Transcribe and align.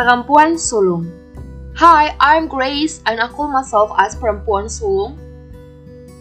Perempuan 0.00 0.56
sulung 0.56 1.12
Hi, 1.76 2.16
I'm 2.24 2.48
Grace 2.48 3.04
and 3.04 3.20
aku 3.20 3.44
myself 3.44 3.92
as 4.00 4.16
perempuan 4.16 4.64
sulung. 4.64 5.12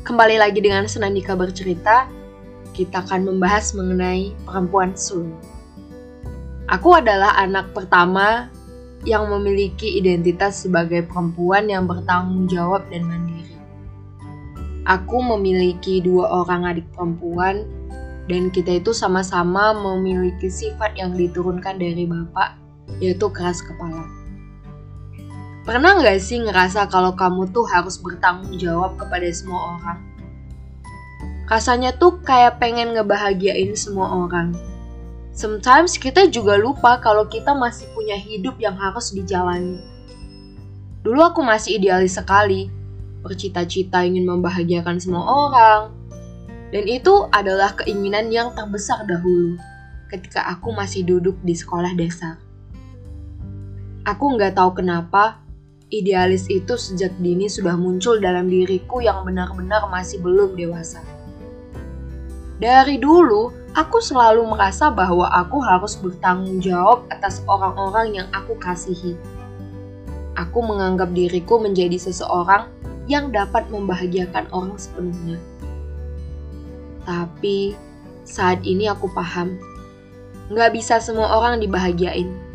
Kembali 0.03 0.35
lagi 0.35 0.59
dengan 0.59 0.83
Senandika 0.83 1.31
bercerita, 1.31 2.11
kita 2.75 3.07
akan 3.07 3.31
membahas 3.31 3.71
mengenai 3.71 4.35
perempuan 4.43 4.99
sulung. 4.99 5.39
Aku 6.67 6.99
adalah 6.99 7.39
anak 7.39 7.71
pertama 7.71 8.51
yang 9.07 9.31
memiliki 9.31 9.95
identitas 9.95 10.67
sebagai 10.67 11.07
perempuan 11.07 11.71
yang 11.71 11.87
bertanggung 11.87 12.51
jawab 12.51 12.83
dan 12.91 13.07
mandiri. 13.07 13.55
Aku 14.91 15.23
memiliki 15.23 16.03
dua 16.03 16.27
orang 16.43 16.67
adik 16.67 16.87
perempuan 16.91 17.63
dan 18.27 18.51
kita 18.51 18.83
itu 18.83 18.91
sama-sama 18.91 19.71
memiliki 19.71 20.51
sifat 20.51 20.99
yang 20.99 21.15
diturunkan 21.15 21.79
dari 21.79 22.03
bapak, 22.03 22.59
yaitu 22.97 23.29
keras 23.29 23.61
kepala. 23.61 24.09
Pernah 25.69 26.01
nggak 26.01 26.17
sih 26.17 26.41
ngerasa 26.41 26.89
kalau 26.89 27.13
kamu 27.13 27.53
tuh 27.53 27.61
harus 27.69 28.01
bertanggung 28.01 28.57
jawab 28.57 28.97
kepada 28.97 29.29
semua 29.29 29.77
orang? 29.77 29.99
Rasanya 31.45 31.93
tuh 31.93 32.17
kayak 32.25 32.57
pengen 32.57 32.97
ngebahagiain 32.97 33.77
semua 33.77 34.09
orang. 34.25 34.57
Sometimes 35.29 36.01
kita 36.01 36.25
juga 36.25 36.57
lupa 36.57 36.97
kalau 36.97 37.29
kita 37.29 37.53
masih 37.53 37.85
punya 37.93 38.17
hidup 38.17 38.57
yang 38.57 38.73
harus 38.73 39.13
dijalani. 39.13 39.77
Dulu 41.05 41.21
aku 41.21 41.45
masih 41.45 41.77
idealis 41.77 42.17
sekali, 42.17 42.67
bercita-cita 43.21 44.03
ingin 44.03 44.27
membahagiakan 44.27 44.97
semua 44.99 45.23
orang. 45.23 45.81
Dan 46.69 46.85
itu 46.85 47.29
adalah 47.29 47.77
keinginan 47.77 48.29
yang 48.29 48.53
terbesar 48.53 49.05
dahulu 49.05 49.57
ketika 50.09 50.49
aku 50.49 50.73
masih 50.73 51.05
duduk 51.05 51.37
di 51.45 51.53
sekolah 51.53 51.93
dasar. 51.93 52.48
Aku 54.09 54.33
nggak 54.33 54.57
tahu 54.57 54.81
kenapa, 54.81 55.37
idealis 55.93 56.49
itu 56.49 56.73
sejak 56.73 57.13
dini 57.21 57.45
sudah 57.45 57.77
muncul 57.77 58.17
dalam 58.17 58.49
diriku 58.49 59.05
yang 59.05 59.21
benar-benar 59.21 59.85
masih 59.85 60.17
belum 60.17 60.57
dewasa. 60.57 60.97
Dari 62.57 62.97
dulu, 62.97 63.53
aku 63.77 64.01
selalu 64.01 64.49
merasa 64.49 64.89
bahwa 64.89 65.29
aku 65.29 65.61
harus 65.61 65.93
bertanggung 65.93 66.57
jawab 66.57 67.05
atas 67.13 67.45
orang-orang 67.45 68.17
yang 68.17 68.27
aku 68.33 68.57
kasihi. 68.57 69.13
Aku 70.33 70.65
menganggap 70.65 71.13
diriku 71.13 71.61
menjadi 71.61 72.01
seseorang 72.01 72.65
yang 73.05 73.29
dapat 73.29 73.69
membahagiakan 73.69 74.49
orang 74.49 74.73
sepenuhnya. 74.81 75.37
Tapi, 77.05 77.77
saat 78.25 78.65
ini 78.65 78.89
aku 78.89 79.05
paham, 79.13 79.53
nggak 80.49 80.73
bisa 80.73 80.97
semua 80.97 81.29
orang 81.29 81.61
dibahagiain 81.61 82.48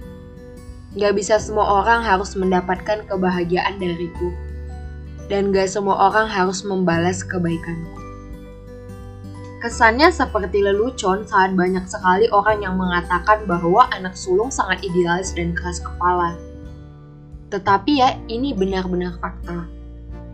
Gak 0.94 1.18
bisa 1.18 1.42
semua 1.42 1.82
orang 1.82 2.06
harus 2.06 2.38
mendapatkan 2.38 3.02
kebahagiaan 3.10 3.82
dariku. 3.82 4.30
Dan 5.26 5.50
gak 5.50 5.66
semua 5.66 5.98
orang 6.06 6.30
harus 6.30 6.62
membalas 6.62 7.26
kebaikanku. 7.26 7.98
Kesannya 9.58 10.14
seperti 10.14 10.62
lelucon 10.62 11.26
saat 11.26 11.58
banyak 11.58 11.82
sekali 11.90 12.30
orang 12.30 12.62
yang 12.62 12.78
mengatakan 12.78 13.42
bahwa 13.42 13.90
anak 13.90 14.14
sulung 14.14 14.54
sangat 14.54 14.86
idealis 14.86 15.34
dan 15.34 15.50
keras 15.50 15.82
kepala. 15.82 16.38
Tetapi 17.50 17.92
ya, 17.98 18.14
ini 18.30 18.54
benar-benar 18.54 19.18
fakta. 19.18 19.66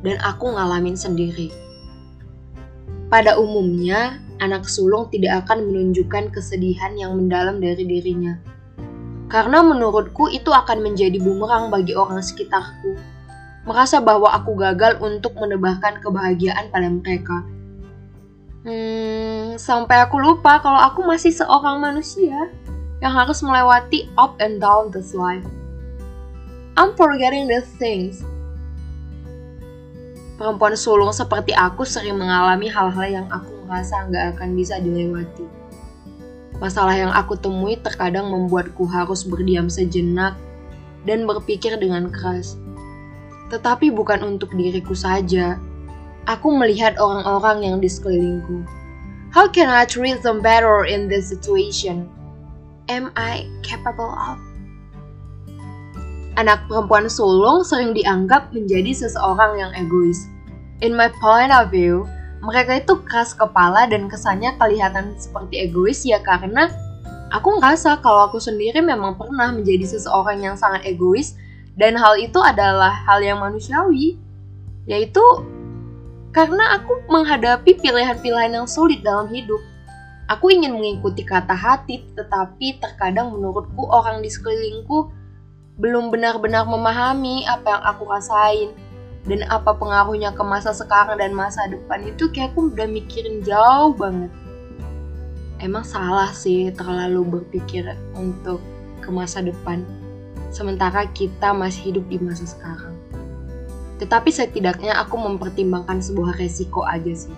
Dan 0.04 0.20
aku 0.20 0.52
ngalamin 0.52 0.98
sendiri. 0.98 1.48
Pada 3.08 3.40
umumnya, 3.40 4.20
anak 4.44 4.68
sulung 4.68 5.08
tidak 5.08 5.48
akan 5.48 5.72
menunjukkan 5.72 6.36
kesedihan 6.36 6.92
yang 7.00 7.16
mendalam 7.16 7.64
dari 7.64 7.86
dirinya 7.88 8.36
karena 9.30 9.62
menurutku 9.62 10.26
itu 10.26 10.50
akan 10.50 10.82
menjadi 10.82 11.22
bumerang 11.22 11.70
bagi 11.70 11.94
orang 11.94 12.18
sekitarku. 12.18 12.98
Merasa 13.62 14.02
bahwa 14.02 14.26
aku 14.34 14.58
gagal 14.58 14.98
untuk 14.98 15.38
menebahkan 15.38 16.02
kebahagiaan 16.02 16.68
pada 16.74 16.90
mereka. 16.90 17.46
Hmm, 18.66 19.56
sampai 19.56 20.04
aku 20.04 20.18
lupa 20.18 20.58
kalau 20.58 20.82
aku 20.82 21.06
masih 21.06 21.30
seorang 21.32 21.78
manusia 21.80 22.50
yang 23.00 23.14
harus 23.14 23.40
melewati 23.40 24.10
up 24.18 24.36
and 24.42 24.58
down 24.58 24.90
this 24.90 25.14
life. 25.14 25.46
I'm 26.74 26.92
forgetting 26.98 27.46
the 27.46 27.62
things. 27.78 28.26
Perempuan 30.36 30.74
sulung 30.74 31.12
seperti 31.12 31.52
aku 31.52 31.84
sering 31.84 32.16
mengalami 32.16 32.66
hal-hal 32.66 33.06
yang 33.06 33.26
aku 33.28 33.52
merasa 33.68 34.02
nggak 34.08 34.36
akan 34.36 34.56
bisa 34.56 34.80
dilewati. 34.80 35.59
Masalah 36.60 36.92
yang 36.92 37.12
aku 37.16 37.40
temui 37.40 37.80
terkadang 37.80 38.28
membuatku 38.28 38.84
harus 38.84 39.24
berdiam 39.24 39.72
sejenak 39.72 40.36
dan 41.08 41.24
berpikir 41.24 41.72
dengan 41.80 42.12
keras. 42.12 42.60
Tetapi 43.48 43.88
bukan 43.88 44.20
untuk 44.36 44.52
diriku 44.52 44.92
saja. 44.92 45.56
Aku 46.28 46.52
melihat 46.52 47.00
orang-orang 47.00 47.64
yang 47.64 47.76
di 47.80 47.88
sekelilingku. 47.88 48.62
How 49.32 49.48
can 49.48 49.72
I 49.72 49.88
treat 49.88 50.20
them 50.20 50.44
better 50.44 50.84
in 50.84 51.08
this 51.08 51.32
situation? 51.32 52.12
Am 52.92 53.08
I 53.16 53.48
capable 53.64 54.12
of? 54.12 54.36
Anak 56.36 56.68
perempuan 56.68 57.08
sulung 57.08 57.64
sering 57.64 57.96
dianggap 57.96 58.52
menjadi 58.52 58.92
seseorang 58.92 59.56
yang 59.58 59.72
egois. 59.80 60.28
In 60.84 60.92
my 60.92 61.08
point 61.24 61.50
of 61.50 61.72
view, 61.72 62.04
mereka 62.40 62.80
itu 62.80 62.96
keras 63.04 63.36
kepala 63.36 63.84
dan 63.84 64.08
kesannya 64.08 64.56
kelihatan 64.56 65.12
seperti 65.20 65.68
egois 65.68 66.04
ya 66.08 66.20
karena 66.24 66.72
aku 67.28 67.60
ngerasa 67.60 68.00
kalau 68.00 68.28
aku 68.32 68.40
sendiri 68.40 68.80
memang 68.80 69.20
pernah 69.20 69.52
menjadi 69.52 69.96
seseorang 69.96 70.40
yang 70.40 70.56
sangat 70.56 70.82
egois 70.88 71.36
dan 71.76 71.94
hal 72.00 72.16
itu 72.16 72.40
adalah 72.40 72.92
hal 73.06 73.20
yang 73.20 73.38
manusiawi 73.40 74.16
yaitu 74.88 75.22
karena 76.30 76.78
aku 76.78 77.02
menghadapi 77.10 77.74
pilihan-pilihan 77.82 78.62
yang 78.62 78.66
sulit 78.70 79.02
dalam 79.02 79.26
hidup. 79.34 79.58
Aku 80.30 80.46
ingin 80.46 80.78
mengikuti 80.78 81.26
kata 81.26 81.58
hati 81.58 82.06
tetapi 82.14 82.78
terkadang 82.78 83.34
menurutku 83.34 83.82
orang 83.90 84.22
di 84.22 84.30
sekelilingku 84.30 85.10
belum 85.82 86.14
benar-benar 86.14 86.70
memahami 86.70 87.42
apa 87.50 87.66
yang 87.66 87.82
aku 87.82 88.02
rasain 88.06 88.70
dan 89.28 89.44
apa 89.52 89.76
pengaruhnya 89.76 90.32
ke 90.32 90.40
masa 90.40 90.72
sekarang 90.72 91.20
dan 91.20 91.36
masa 91.36 91.68
depan 91.68 92.00
itu 92.08 92.32
kayak 92.32 92.56
aku 92.56 92.72
udah 92.72 92.88
mikirin 92.88 93.44
jauh 93.44 93.92
banget. 93.92 94.32
Emang 95.60 95.84
salah 95.84 96.32
sih 96.32 96.72
terlalu 96.72 97.40
berpikir 97.40 97.84
untuk 98.16 98.64
ke 99.04 99.12
masa 99.12 99.44
depan 99.44 99.84
sementara 100.48 101.04
kita 101.12 101.52
masih 101.52 101.92
hidup 101.92 102.04
di 102.08 102.16
masa 102.16 102.48
sekarang. 102.48 102.96
Tetapi 104.00 104.32
setidaknya 104.32 104.96
aku 104.96 105.20
mempertimbangkan 105.20 106.00
sebuah 106.00 106.40
resiko 106.40 106.88
aja 106.88 107.12
sih. 107.12 107.36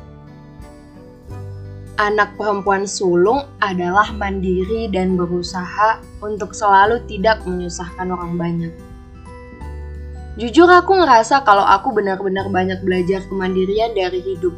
Anak 1.98 2.38
perempuan 2.38 2.86
sulung 2.86 3.42
adalah 3.58 4.14
mandiri 4.14 4.86
dan 4.86 5.18
berusaha 5.18 5.98
untuk 6.22 6.54
selalu 6.54 7.02
tidak 7.10 7.42
menyusahkan 7.42 8.06
orang 8.08 8.38
banyak 8.38 8.72
Jujur 10.40 10.64
aku 10.64 10.96
ngerasa 10.96 11.44
kalau 11.44 11.60
aku 11.60 11.92
benar-benar 11.92 12.48
banyak 12.48 12.80
belajar 12.80 13.20
kemandirian 13.28 13.92
dari 13.92 14.24
hidup. 14.24 14.56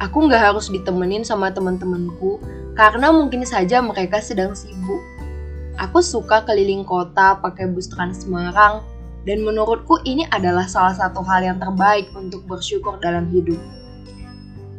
Aku 0.00 0.24
nggak 0.24 0.40
harus 0.40 0.72
ditemenin 0.72 1.20
sama 1.20 1.52
teman-temanku 1.52 2.40
karena 2.72 3.12
mungkin 3.12 3.44
saja 3.44 3.84
mereka 3.84 4.24
sedang 4.24 4.56
sibuk. 4.56 5.04
Aku 5.76 6.00
suka 6.00 6.48
keliling 6.48 6.88
kota 6.88 7.36
pakai 7.44 7.68
bus 7.68 7.92
Trans 7.92 8.24
Semarang 8.24 8.80
dan 9.28 9.44
menurutku 9.44 10.00
ini 10.08 10.24
adalah 10.32 10.64
salah 10.64 10.96
satu 10.96 11.20
hal 11.28 11.44
yang 11.44 11.60
terbaik 11.60 12.08
untuk 12.16 12.40
bersyukur 12.48 12.96
dalam 13.04 13.28
hidup. 13.28 13.60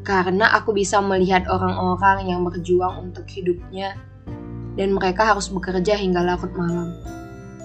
Karena 0.02 0.50
aku 0.58 0.74
bisa 0.74 0.98
melihat 0.98 1.46
orang-orang 1.46 2.26
yang 2.26 2.42
berjuang 2.42 3.14
untuk 3.14 3.30
hidupnya 3.30 3.94
dan 4.74 4.98
mereka 4.98 5.30
harus 5.30 5.46
bekerja 5.46 5.94
hingga 5.94 6.26
larut 6.26 6.50
malam. 6.58 6.90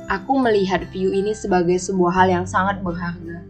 Aku 0.06 0.38
melihat 0.38 0.86
view 0.94 1.10
ini 1.10 1.34
sebagai 1.34 1.74
sebuah 1.82 2.14
hal 2.14 2.28
yang 2.30 2.46
sangat 2.46 2.78
berharga. 2.78 3.42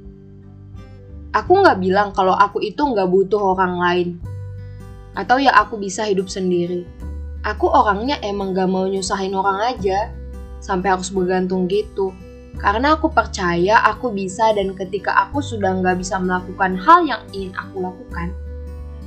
Aku 1.36 1.52
nggak 1.60 1.84
bilang 1.84 2.16
kalau 2.16 2.32
aku 2.32 2.64
itu 2.64 2.80
nggak 2.80 3.12
butuh 3.12 3.52
orang 3.52 3.76
lain. 3.76 4.08
Atau 5.12 5.36
ya 5.36 5.52
aku 5.52 5.76
bisa 5.76 6.08
hidup 6.08 6.32
sendiri. 6.32 6.88
Aku 7.44 7.68
orangnya 7.68 8.16
emang 8.24 8.56
gak 8.56 8.72
mau 8.72 8.88
nyusahin 8.88 9.36
orang 9.36 9.76
aja. 9.76 10.08
Sampai 10.64 10.96
harus 10.96 11.12
bergantung 11.12 11.68
gitu. 11.68 12.16
Karena 12.56 12.96
aku 12.96 13.12
percaya 13.12 13.84
aku 13.84 14.16
bisa 14.16 14.56
dan 14.56 14.72
ketika 14.72 15.28
aku 15.28 15.44
sudah 15.44 15.76
nggak 15.76 16.00
bisa 16.00 16.16
melakukan 16.16 16.72
hal 16.80 17.04
yang 17.04 17.20
ingin 17.36 17.52
aku 17.52 17.84
lakukan, 17.84 18.32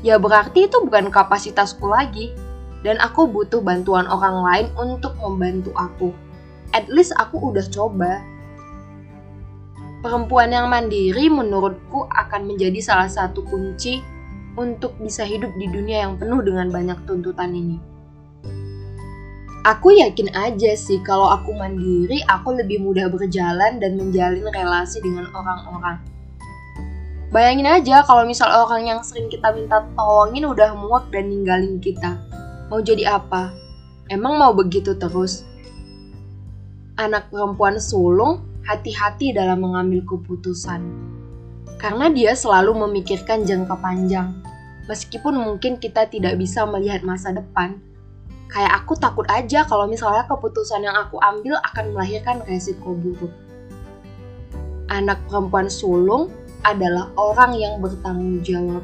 ya 0.05 0.21
berarti 0.21 0.69
itu 0.69 0.77
bukan 0.85 1.09
kapasitasku 1.09 1.89
lagi. 1.89 2.29
Dan 2.85 3.01
aku 3.01 3.25
butuh 3.25 3.59
bantuan 3.59 4.05
orang 4.05 4.39
lain 4.45 4.67
untuk 4.77 5.17
membantu 5.17 5.73
aku 5.73 6.13
at 6.73 6.85
least 6.89 7.15
aku 7.17 7.39
udah 7.53 7.65
coba. 7.69 8.21
Perempuan 9.99 10.55
yang 10.55 10.71
mandiri 10.71 11.27
menurutku 11.27 12.07
akan 12.07 12.47
menjadi 12.47 12.79
salah 12.79 13.11
satu 13.11 13.43
kunci 13.43 13.99
untuk 14.55 14.95
bisa 14.99 15.27
hidup 15.27 15.51
di 15.59 15.67
dunia 15.67 16.07
yang 16.07 16.15
penuh 16.15 16.39
dengan 16.39 16.71
banyak 16.71 16.99
tuntutan 17.03 17.51
ini. 17.51 17.77
Aku 19.67 19.91
yakin 19.91 20.31
aja 20.31 20.71
sih 20.79 21.03
kalau 21.03 21.27
aku 21.27 21.51
mandiri, 21.51 22.23
aku 22.31 22.55
lebih 22.55 22.79
mudah 22.79 23.11
berjalan 23.11 23.75
dan 23.83 23.99
menjalin 23.99 24.47
relasi 24.55 25.03
dengan 25.03 25.27
orang-orang. 25.35 25.99
Bayangin 27.29 27.67
aja 27.67 28.01
kalau 28.07 28.23
misal 28.23 28.47
orang 28.49 28.87
yang 28.87 28.99
sering 29.03 29.27
kita 29.27 29.51
minta 29.51 29.83
tolongin 29.93 30.47
udah 30.47 30.73
muak 30.73 31.11
dan 31.11 31.27
ninggalin 31.29 31.77
kita. 31.77 32.17
Mau 32.71 32.79
jadi 32.79 33.19
apa? 33.19 33.51
Emang 34.09 34.39
mau 34.39 34.55
begitu 34.55 34.95
terus? 34.97 35.45
Anak 36.99 37.31
perempuan 37.31 37.79
sulung 37.79 38.43
hati-hati 38.67 39.31
dalam 39.31 39.63
mengambil 39.63 40.03
keputusan. 40.03 40.83
Karena 41.79 42.11
dia 42.11 42.35
selalu 42.35 42.75
memikirkan 42.75 43.47
jangka 43.47 43.79
panjang. 43.79 44.35
Meskipun 44.91 45.39
mungkin 45.39 45.79
kita 45.79 46.11
tidak 46.11 46.35
bisa 46.35 46.67
melihat 46.67 46.99
masa 47.07 47.31
depan, 47.31 47.79
Kayak 48.49 48.81
aku 48.81 48.97
takut 48.97 49.29
aja 49.29 49.61
kalau 49.69 49.85
misalnya 49.85 50.25
keputusan 50.25 50.81
yang 50.81 50.97
aku 50.97 51.21
ambil 51.21 51.61
akan 51.69 51.93
melahirkan 51.93 52.41
resiko 52.49 52.97
buruk. 52.97 53.29
Anak 54.89 55.21
perempuan 55.29 55.69
sulung 55.69 56.33
adalah 56.65 57.13
orang 57.13 57.53
yang 57.53 57.77
bertanggung 57.77 58.41
jawab. 58.41 58.81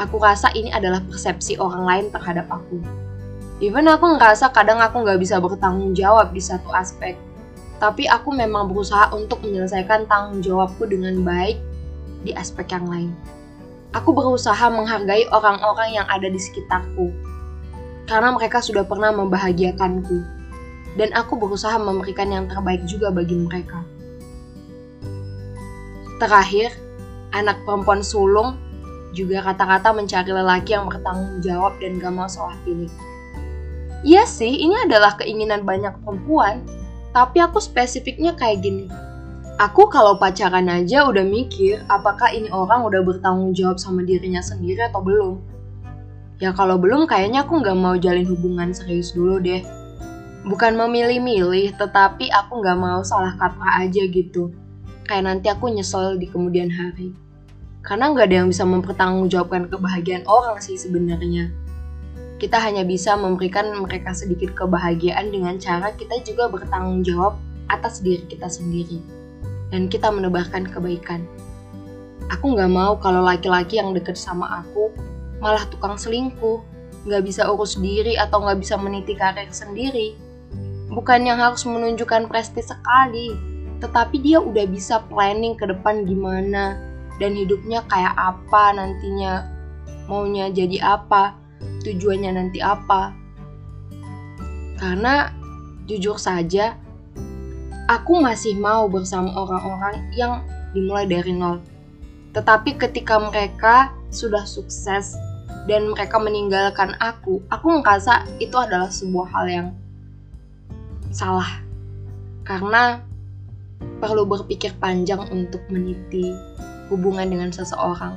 Aku 0.00 0.16
rasa 0.16 0.48
ini 0.56 0.72
adalah 0.72 1.04
persepsi 1.04 1.60
orang 1.60 1.84
lain 1.84 2.06
terhadap 2.08 2.48
aku. 2.48 2.80
Even 3.58 3.90
aku 3.90 4.14
ngerasa 4.14 4.54
kadang 4.54 4.78
aku 4.78 5.02
nggak 5.02 5.18
bisa 5.18 5.42
bertanggung 5.42 5.90
jawab 5.90 6.30
di 6.30 6.38
satu 6.38 6.70
aspek. 6.70 7.18
Tapi 7.82 8.06
aku 8.06 8.30
memang 8.30 8.70
berusaha 8.70 9.10
untuk 9.10 9.42
menyelesaikan 9.42 10.06
tanggung 10.06 10.38
jawabku 10.42 10.86
dengan 10.86 11.26
baik 11.26 11.58
di 12.22 12.34
aspek 12.38 12.70
yang 12.70 12.86
lain. 12.86 13.10
Aku 13.94 14.14
berusaha 14.14 14.70
menghargai 14.70 15.26
orang-orang 15.34 15.98
yang 15.98 16.06
ada 16.06 16.30
di 16.30 16.38
sekitarku, 16.38 17.10
karena 18.06 18.30
mereka 18.34 18.62
sudah 18.62 18.86
pernah 18.86 19.10
membahagiakanku, 19.10 20.22
dan 20.94 21.10
aku 21.14 21.34
berusaha 21.38 21.74
memberikan 21.82 22.30
yang 22.30 22.44
terbaik 22.46 22.82
juga 22.86 23.10
bagi 23.10 23.38
mereka. 23.38 23.82
Terakhir, 26.18 26.74
anak 27.30 27.62
perempuan 27.62 28.02
sulung 28.02 28.58
juga 29.14 29.40
kata-kata 29.40 29.94
mencari 29.94 30.30
lelaki 30.30 30.74
yang 30.74 30.90
bertanggung 30.90 31.40
jawab 31.40 31.78
dan 31.78 31.96
gak 32.02 32.12
mau 32.12 32.28
salah 32.28 32.58
pilih. 32.66 32.90
Iya 34.06 34.26
sih, 34.26 34.50
ini 34.50 34.74
adalah 34.86 35.18
keinginan 35.18 35.66
banyak 35.66 35.94
perempuan, 36.02 36.62
tapi 37.10 37.42
aku 37.42 37.58
spesifiknya 37.58 38.34
kayak 38.38 38.62
gini. 38.62 38.86
Aku 39.58 39.90
kalau 39.90 40.14
pacaran 40.14 40.70
aja 40.70 41.02
udah 41.10 41.26
mikir 41.26 41.82
apakah 41.90 42.30
ini 42.30 42.46
orang 42.54 42.86
udah 42.86 43.02
bertanggung 43.02 43.50
jawab 43.58 43.74
sama 43.82 44.06
dirinya 44.06 44.38
sendiri 44.38 44.86
atau 44.86 45.02
belum 45.02 45.42
Ya 46.38 46.54
kalau 46.54 46.78
belum 46.78 47.10
kayaknya 47.10 47.42
aku 47.42 47.58
nggak 47.58 47.74
mau 47.74 47.98
jalin 47.98 48.22
hubungan 48.22 48.70
serius 48.70 49.10
dulu 49.10 49.42
deh. 49.42 49.58
Bukan 50.46 50.78
memilih-milih, 50.78 51.74
tetapi 51.74 52.30
aku 52.30 52.62
nggak 52.62 52.78
mau 52.78 53.02
salah 53.02 53.34
kaprah 53.34 53.82
aja 53.82 54.06
gitu. 54.06 54.54
Kayak 55.02 55.26
nanti 55.26 55.50
aku 55.50 55.66
nyesel 55.66 56.14
di 56.14 56.30
kemudian 56.30 56.70
hari. 56.70 57.10
Karena 57.82 58.14
nggak 58.14 58.26
ada 58.30 58.36
yang 58.38 58.48
bisa 58.54 58.62
mempertanggungjawabkan 58.62 59.66
kebahagiaan 59.66 60.24
orang 60.30 60.62
sih 60.62 60.78
sebenarnya. 60.78 61.50
Kita 62.38 62.62
hanya 62.62 62.86
bisa 62.86 63.18
memberikan 63.18 63.74
mereka 63.82 64.14
sedikit 64.14 64.54
kebahagiaan 64.54 65.34
dengan 65.34 65.58
cara 65.58 65.90
kita 65.94 66.22
juga 66.22 66.46
bertanggung 66.46 67.02
jawab 67.02 67.34
atas 67.66 67.98
diri 67.98 68.22
kita 68.30 68.46
sendiri. 68.46 69.02
Dan 69.74 69.90
kita 69.90 70.08
menebarkan 70.08 70.70
kebaikan. 70.70 71.26
Aku 72.30 72.54
nggak 72.54 72.70
mau 72.70 72.94
kalau 72.96 73.26
laki-laki 73.26 73.82
yang 73.82 73.90
deket 73.90 74.14
sama 74.14 74.62
aku 74.62 74.94
malah 75.42 75.66
tukang 75.70 75.94
selingkuh, 75.98 76.62
nggak 77.06 77.22
bisa 77.24 77.46
urus 77.50 77.78
diri 77.78 78.18
atau 78.18 78.42
nggak 78.42 78.58
bisa 78.58 78.74
meniti 78.78 79.14
karir 79.14 79.50
sendiri. 79.50 80.14
Bukan 80.88 81.26
yang 81.26 81.38
harus 81.38 81.62
menunjukkan 81.66 82.26
prestis 82.26 82.70
sekali, 82.70 83.34
tetapi 83.78 84.18
dia 84.18 84.42
udah 84.42 84.66
bisa 84.66 85.02
planning 85.06 85.54
ke 85.54 85.68
depan 85.68 86.06
gimana 86.06 86.78
dan 87.22 87.34
hidupnya 87.34 87.82
kayak 87.86 88.14
apa 88.14 88.64
nantinya, 88.74 89.46
maunya 90.10 90.50
jadi 90.50 90.98
apa, 90.98 91.34
tujuannya 91.82 92.30
nanti 92.34 92.58
apa. 92.62 93.14
Karena 94.78 95.32
jujur 95.88 96.20
saja, 96.20 96.78
aku 97.88 98.20
masih 98.20 98.54
mau 98.60 98.86
bersama 98.86 99.32
orang-orang 99.34 100.12
yang 100.14 100.44
dimulai 100.76 101.08
dari 101.08 101.32
nol. 101.34 101.58
Tetapi 102.36 102.76
ketika 102.76 103.18
mereka 103.18 103.90
sudah 104.12 104.44
sukses 104.44 105.16
dan 105.66 105.90
mereka 105.90 106.20
meninggalkan 106.20 106.94
aku, 107.00 107.42
aku 107.48 107.66
ngerasa 107.80 108.28
itu 108.38 108.54
adalah 108.54 108.92
sebuah 108.92 109.28
hal 109.32 109.46
yang 109.48 109.68
salah. 111.10 111.64
Karena 112.44 113.00
perlu 113.98 114.28
berpikir 114.28 114.76
panjang 114.78 115.24
untuk 115.32 115.60
meniti 115.72 116.32
hubungan 116.92 117.28
dengan 117.28 117.50
seseorang. 117.52 118.16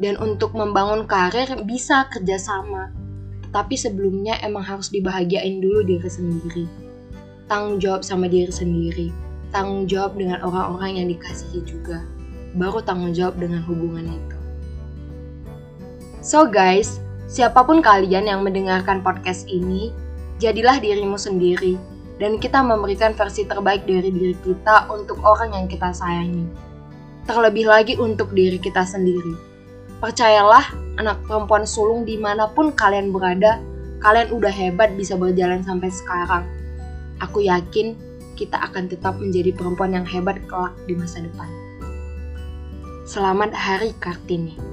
Dan 0.00 0.16
untuk 0.16 0.56
membangun 0.56 1.04
karir 1.04 1.60
bisa 1.68 2.08
kerjasama. 2.08 2.88
Tapi 3.52 3.76
sebelumnya 3.76 4.40
emang 4.40 4.64
harus 4.64 4.88
dibahagiain 4.88 5.60
dulu 5.60 5.84
diri 5.84 6.08
sendiri. 6.08 6.64
Tanggung 7.50 7.76
jawab 7.76 8.00
sama 8.00 8.24
diri 8.24 8.48
sendiri. 8.48 9.12
Tanggung 9.52 9.84
jawab 9.84 10.16
dengan 10.16 10.40
orang-orang 10.40 11.04
yang 11.04 11.06
dikasihi 11.12 11.60
juga. 11.68 12.00
Baru 12.56 12.80
tanggung 12.80 13.12
jawab 13.12 13.36
dengan 13.36 13.60
hubungan 13.68 14.08
itu. 14.08 14.36
So 16.24 16.48
guys, 16.48 17.00
siapa 17.28 17.60
pun 17.66 17.84
kalian 17.84 18.30
yang 18.30 18.40
mendengarkan 18.40 19.04
podcast 19.04 19.44
ini, 19.50 19.92
jadilah 20.40 20.80
dirimu 20.80 21.20
sendiri 21.20 21.76
dan 22.20 22.36
kita 22.36 22.60
memberikan 22.60 23.16
versi 23.16 23.48
terbaik 23.48 23.88
dari 23.88 24.12
diri 24.12 24.36
kita 24.44 24.92
untuk 24.92 25.20
orang 25.24 25.56
yang 25.56 25.66
kita 25.66 25.90
sayangi. 25.90 26.44
Terlebih 27.24 27.66
lagi 27.66 27.94
untuk 27.96 28.36
diri 28.36 28.60
kita 28.60 28.84
sendiri. 28.84 29.49
Percayalah, 30.00 30.96
anak 30.96 31.20
perempuan 31.28 31.68
sulung 31.68 32.08
di 32.08 32.16
mana 32.16 32.48
pun 32.48 32.72
kalian 32.72 33.12
berada, 33.12 33.60
kalian 34.00 34.32
udah 34.32 34.48
hebat 34.48 34.96
bisa 34.96 35.12
berjalan 35.12 35.60
sampai 35.60 35.92
sekarang. 35.92 36.48
Aku 37.20 37.44
yakin 37.44 37.92
kita 38.32 38.56
akan 38.56 38.88
tetap 38.88 39.20
menjadi 39.20 39.52
perempuan 39.52 39.92
yang 39.92 40.08
hebat 40.08 40.40
kelak 40.48 40.72
di 40.88 40.96
masa 40.96 41.20
depan. 41.20 41.52
Selamat 43.04 43.52
Hari 43.52 43.92
Kartini. 44.00 44.69